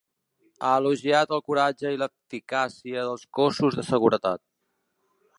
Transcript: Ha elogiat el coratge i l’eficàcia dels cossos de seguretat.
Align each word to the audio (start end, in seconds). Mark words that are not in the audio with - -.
Ha 0.67 0.69
elogiat 0.79 1.33
el 1.35 1.41
coratge 1.49 1.91
i 1.95 1.99
l’eficàcia 2.03 3.03
dels 3.09 3.25
cossos 3.41 3.77
de 3.81 3.85
seguretat. 3.91 4.43